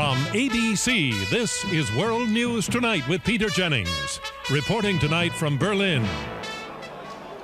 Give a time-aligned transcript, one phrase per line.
[0.00, 4.18] From ABC, this is World News Tonight with Peter Jennings.
[4.50, 6.02] Reporting tonight from Berlin.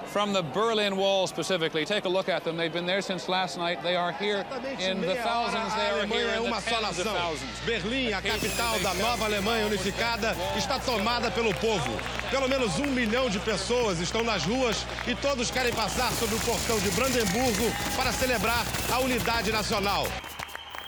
[0.06, 2.56] From the Berlin Wall specifically, take a look at them.
[2.56, 3.82] They've been there since last night.
[3.82, 4.46] They are here
[4.80, 5.74] in the thousands.
[5.74, 7.60] They are here in the tens of thousands.
[7.66, 12.00] Berlim, a capital da nova Alemanha unificada, está tomada pelo povo.
[12.30, 16.40] Pelo menos um milhão de pessoas estão nas ruas e todos querem passar sobre o
[16.40, 20.06] portão de Brandemburgo para celebrar a unidade nacional.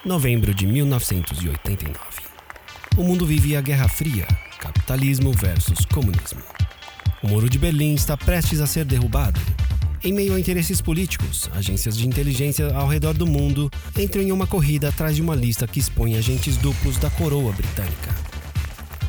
[0.08, 1.94] Novembro de 1989.
[2.96, 4.26] O mundo vive a Guerra Fria,
[4.58, 6.40] capitalismo versus comunismo.
[7.22, 9.38] O Muro de Berlim está prestes a ser derrubado.
[10.02, 14.46] Em meio a interesses políticos, agências de inteligência ao redor do mundo entram em uma
[14.46, 18.14] corrida atrás de uma lista que expõe agentes duplos da coroa britânica.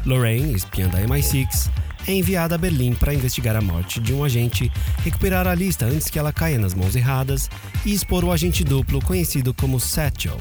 [0.05, 1.71] Lorraine, espiã da MI6,
[2.09, 4.69] é enviada a Berlim para investigar a morte de um agente,
[5.01, 7.49] recuperar a lista antes que ela caia nas mãos erradas
[7.85, 10.37] e expor o agente duplo conhecido como Satchel,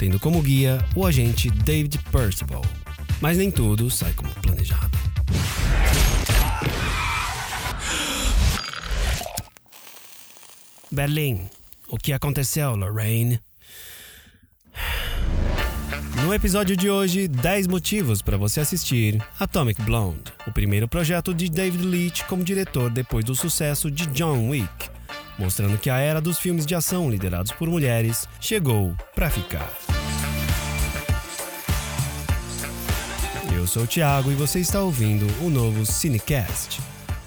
[0.00, 2.64] tendo como guia o agente David Percival.
[3.20, 4.98] Mas nem tudo sai como planejado.
[10.90, 11.50] Berlim.
[11.86, 13.38] O que aconteceu, Lorraine?
[16.24, 21.50] No episódio de hoje, 10 motivos para você assistir Atomic Blonde, o primeiro projeto de
[21.50, 24.88] David Leitch como diretor depois do sucesso de John Wick,
[25.38, 29.89] mostrando que a era dos filmes de ação liderados por mulheres chegou para ficar.
[33.60, 36.80] Eu sou o Thiago e você está ouvindo o novo Cinecast,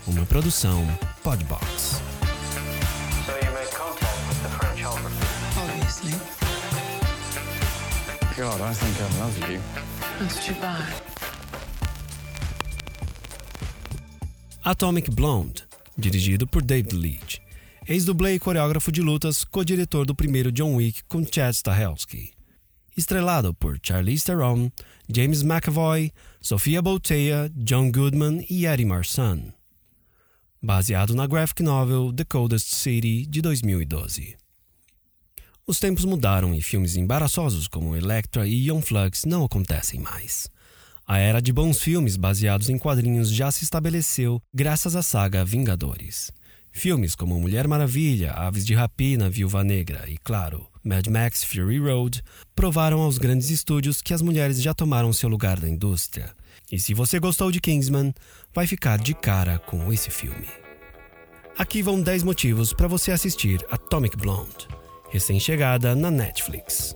[0.08, 0.84] uma produção
[1.22, 2.02] Podbox.
[5.56, 6.12] Obviously.
[8.36, 9.62] God, I think I love you.
[10.18, 10.92] That's too bad.
[14.64, 15.64] Atomic Blonde,
[15.96, 17.38] dirigido por David Leitch,
[17.88, 22.33] ex-dublê e coreógrafo de lutas, co-diretor do primeiro John Wick com Chad Stahelski.
[22.96, 24.72] Estrelado por Charlize Theron,
[25.14, 29.54] James McAvoy, Sofia Boutella, John Goodman e Eddie Marsan.
[30.62, 34.38] Baseado na graphic novel The Coldest City, de 2012.
[35.66, 40.48] Os tempos mudaram e filmes embaraçosos como Electra e Young Flux não acontecem mais.
[41.06, 46.32] A era de bons filmes baseados em quadrinhos já se estabeleceu graças à saga Vingadores.
[46.72, 52.22] Filmes como Mulher Maravilha, Aves de Rapina, Viúva Negra e, claro, Mad Max Fury Road
[52.54, 56.36] provaram aos grandes estúdios que as mulheres já tomaram seu lugar na indústria.
[56.70, 58.14] E se você gostou de Kingsman,
[58.54, 60.48] vai ficar de cara com esse filme.
[61.58, 64.68] Aqui vão 10 motivos para você assistir Atomic Blonde,
[65.10, 66.96] recém-chegada na Netflix.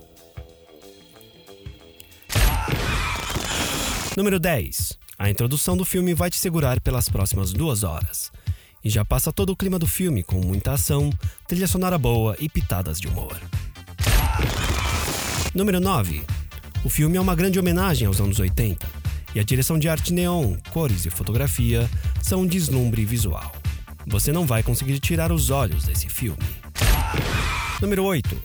[4.18, 4.98] Número 10.
[5.18, 8.32] A introdução do filme vai te segurar pelas próximas duas horas.
[8.84, 11.10] E já passa todo o clima do filme com muita ação,
[11.48, 13.40] trilha sonora boa e pitadas de humor.
[15.54, 16.22] Número 9.
[16.84, 18.86] O filme é uma grande homenagem aos anos 80,
[19.34, 21.90] e a direção de arte neon, cores e fotografia
[22.22, 23.56] são um deslumbre visual.
[24.06, 26.44] Você não vai conseguir tirar os olhos desse filme.
[27.82, 28.38] Número 8.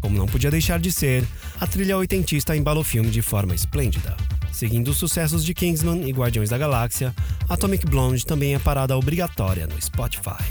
[0.00, 1.24] Como não podia deixar de ser,
[1.60, 4.16] a trilha oitentista embala o filme de forma esplêndida.
[4.52, 7.14] Seguindo os sucessos de Kingsman e Guardiões da Galáxia,
[7.48, 10.44] Atomic Blonde também é parada obrigatória no Spotify.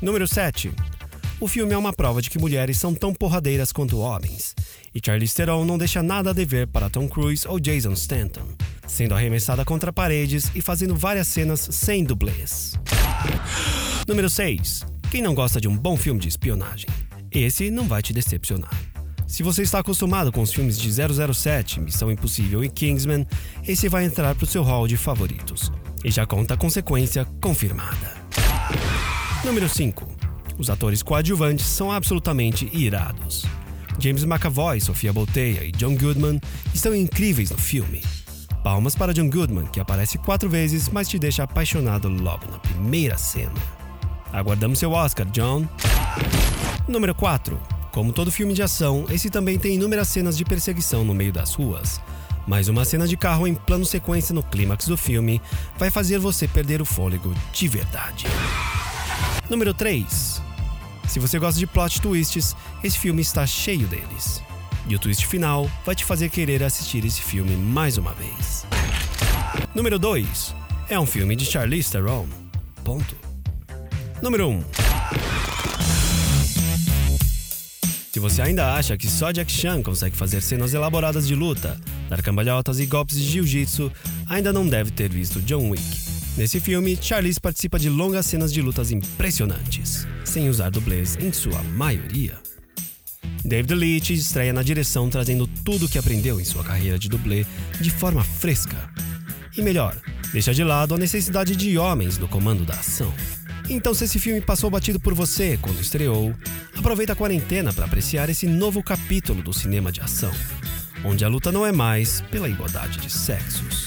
[0.00, 0.72] Número 7.
[1.38, 4.54] O filme é uma prova de que mulheres são tão porradeiras quanto homens,
[4.94, 8.46] e Charlize Theron não deixa nada a dever para Tom Cruise ou Jason Stanton,
[8.86, 12.72] sendo arremessada contra paredes e fazendo várias cenas sem dublês.
[14.08, 14.86] Número 6.
[15.10, 16.88] Quem não gosta de um bom filme de espionagem?
[17.30, 18.72] Esse não vai te decepcionar.
[19.26, 23.26] Se você está acostumado com os filmes de 007, Missão Impossível e Kingsman,
[23.62, 25.70] esse vai entrar para o seu hall de favoritos.
[26.02, 28.16] E já conta com sequência confirmada.
[29.44, 30.15] Número 5.
[30.58, 33.44] Os atores coadjuvantes são absolutamente irados.
[33.98, 36.40] James McAvoy, Sofia Boutella e John Goodman
[36.74, 38.02] estão incríveis no filme.
[38.62, 43.16] Palmas para John Goodman, que aparece quatro vezes, mas te deixa apaixonado logo na primeira
[43.16, 43.54] cena.
[44.32, 45.66] Aguardamos seu Oscar, John.
[46.88, 47.60] Número 4.
[47.92, 51.54] Como todo filme de ação, esse também tem inúmeras cenas de perseguição no meio das
[51.54, 52.00] ruas.
[52.46, 55.40] Mas uma cena de carro em plano sequência no clímax do filme
[55.78, 58.26] vai fazer você perder o fôlego de verdade.
[59.48, 60.45] Número 3.
[61.16, 62.54] Se você gosta de plot twists,
[62.84, 64.42] esse filme está cheio deles.
[64.86, 68.66] E o twist final vai te fazer querer assistir esse filme mais uma vez.
[69.74, 70.54] Número 2.
[70.90, 72.26] É um filme de Charlize Theron.
[72.84, 73.16] Ponto.
[74.20, 74.64] Número 1.
[78.12, 81.80] Se você ainda acha que só Jack Chan consegue fazer cenas elaboradas de luta,
[82.10, 83.90] dar cambalhotas e golpes de jiu-jitsu,
[84.28, 85.82] ainda não deve ter visto John Wick.
[86.36, 91.62] Nesse filme, Charlize participa de longas cenas de lutas impressionantes, sem usar dublês em sua
[91.62, 92.34] maioria.
[93.42, 97.46] David Leitch estreia na direção trazendo tudo o que aprendeu em sua carreira de dublê
[97.80, 98.76] de forma fresca.
[99.56, 99.96] E melhor,
[100.34, 103.10] deixa de lado a necessidade de homens no comando da ação.
[103.66, 106.34] Então, se esse filme passou batido por você quando estreou,
[106.76, 110.32] aproveita a quarentena para apreciar esse novo capítulo do cinema de ação,
[111.02, 113.86] onde a luta não é mais pela igualdade de sexos.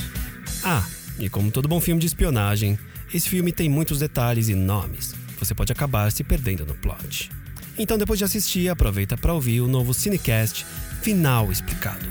[0.64, 0.84] Ah,
[1.20, 2.76] e como todo bom filme de espionagem,
[3.14, 5.14] esse filme tem muitos detalhes e nomes.
[5.40, 7.32] Você pode acabar se perdendo no plot.
[7.78, 10.66] Então, depois de assistir, aproveita para ouvir o novo Cinecast
[11.02, 12.06] Final Explicado,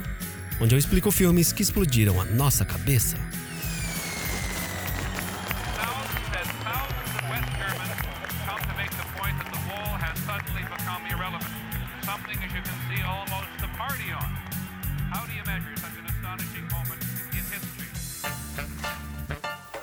[0.60, 3.16] onde eu explico filmes que explodiram a nossa cabeça.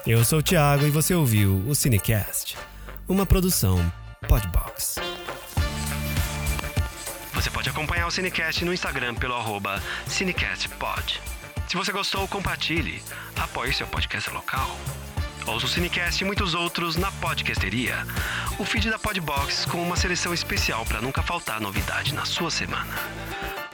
[0.07, 2.56] Eu sou o Thiago e você ouviu o Cinecast,
[3.07, 3.92] uma produção
[4.28, 4.96] Podbox.
[7.34, 11.22] Você pode acompanhar o Cinecast no Instagram pelo arroba CinecastPod.
[11.68, 13.04] Se você gostou, compartilhe,
[13.36, 14.75] apoie seu podcast local.
[15.46, 18.06] Ouça o Cinecast e muitos outros na Podcasteria,
[18.57, 22.96] o feed da Podbox com uma seleção especial para nunca faltar novidade na sua semana.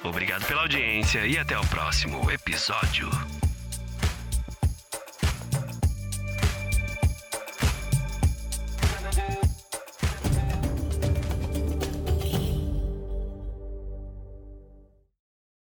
[0.03, 3.09] Obrigado pela audiência e até o próximo episódio.